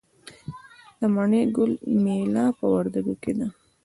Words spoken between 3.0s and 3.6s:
کې ده.